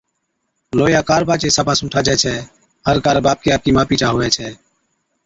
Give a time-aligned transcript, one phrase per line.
[0.77, 2.35] لوئِيا ڪاربا چي حِصابا سُون ٺاهجَي ڇَي۔
[2.87, 4.49] هر ڪارب آپڪِي آپڪِي ماپِي چا هُوَي ڇَي۔